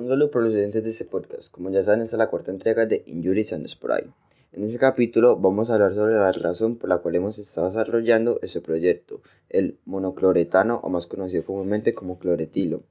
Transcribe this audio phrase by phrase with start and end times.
[0.00, 1.52] Un saludo por los oyentes de este podcast.
[1.52, 4.10] Como ya saben, esta es la cuarta entrega de Injuries and Spray.
[4.50, 8.38] En este capítulo vamos a hablar sobre la razón por la cual hemos estado desarrollando
[8.40, 12.82] este proyecto, el monocloretano o más conocido comúnmente como cloretilo.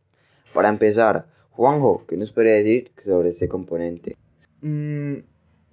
[0.53, 4.15] Para empezar, Juanjo, ¿qué nos puede decir sobre este componente?
[4.61, 5.15] Mm,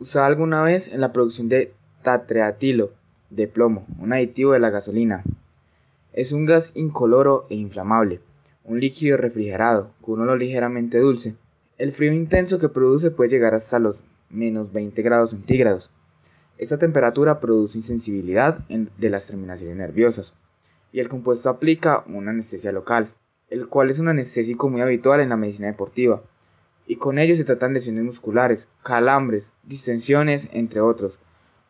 [0.00, 2.92] usada alguna vez en la producción de tatreatilo
[3.30, 5.24] de plomo, un aditivo de la gasolina.
[6.12, 8.20] Es un gas incoloro e inflamable,
[8.62, 11.34] un líquido refrigerado con un olor ligeramente dulce.
[11.78, 13.98] El frío intenso que produce puede llegar hasta los
[14.30, 15.90] menos 20 grados centígrados.
[16.58, 20.34] Esta temperatura produce insensibilidad de las terminaciones nerviosas
[20.92, 23.08] y el compuesto aplica una anestesia local,
[23.50, 26.22] el cual es un anestésico muy habitual en la medicina deportiva,
[26.86, 31.18] y con ello se tratan lesiones musculares, calambres, distensiones, entre otros.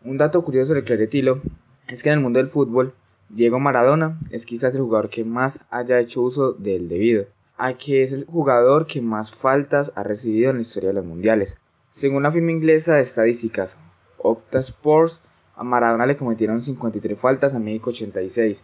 [0.05, 1.41] Un dato curioso del cleretilo
[1.89, 2.93] es que en el mundo del fútbol,
[3.31, 7.25] Diego Maradona es quizás el jugador que más haya hecho uso del debido,
[7.57, 11.07] a que es el jugador que más faltas ha recibido en la historia de los
[11.07, 11.57] mundiales.
[11.91, 13.79] Según la firma inglesa de estadísticas
[14.19, 15.23] Opta Sports,
[15.57, 18.63] a Maradona le cometieron 53 faltas, a México 86,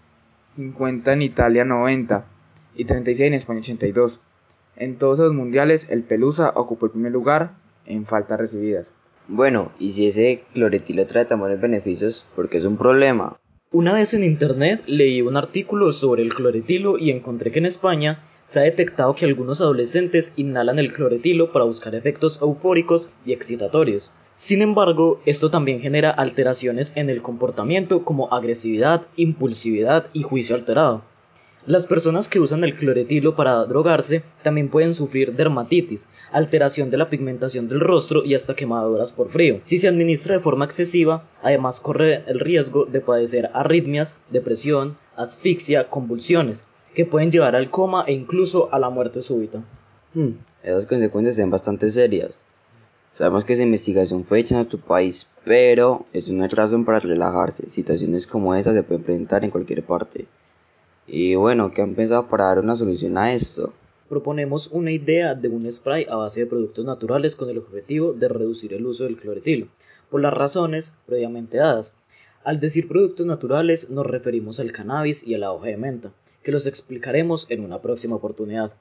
[0.56, 2.22] 50 en Italia 90
[2.74, 4.20] y 36 en España 82.
[4.76, 7.52] En todos los mundiales, el Pelusa ocupó el primer lugar
[7.86, 8.92] en faltas recibidas.
[9.32, 13.38] Bueno, y si ese cloretilo trae tan beneficios, porque es un problema.
[13.70, 18.24] Una vez en internet leí un artículo sobre el cloretilo y encontré que en España
[18.42, 24.10] se ha detectado que algunos adolescentes inhalan el cloretilo para buscar efectos eufóricos y excitatorios.
[24.34, 31.04] Sin embargo, esto también genera alteraciones en el comportamiento como agresividad, impulsividad y juicio alterado.
[31.66, 37.10] Las personas que usan el cloretilo para drogarse también pueden sufrir dermatitis, alteración de la
[37.10, 39.60] pigmentación del rostro y hasta quemaduras por frío.
[39.64, 45.90] Si se administra de forma excesiva, además corre el riesgo de padecer arritmias, depresión, asfixia,
[45.90, 46.64] convulsiones,
[46.94, 49.62] que pueden llevar al coma e incluso a la muerte súbita.
[50.14, 52.46] Hmm, esas consecuencias son bastante serias.
[53.10, 57.00] Sabemos que esa investigación fue hecha en tu país, pero eso no es razón para
[57.00, 57.68] relajarse.
[57.68, 60.26] Situaciones como esa se pueden presentar en cualquier parte.
[61.12, 63.72] Y bueno, ¿qué han pensado para dar una solución a esto?
[64.08, 68.28] Proponemos una idea de un spray a base de productos naturales con el objetivo de
[68.28, 69.66] reducir el uso del cloretilo,
[70.08, 71.96] por las razones previamente dadas.
[72.44, 76.12] Al decir productos naturales nos referimos al cannabis y a la hoja de menta,
[76.44, 78.72] que los explicaremos en una próxima oportunidad.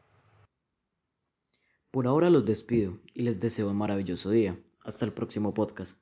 [1.89, 4.55] Por ahora los despido y les deseo un maravilloso día.
[4.83, 5.97] Hasta el próximo podcast.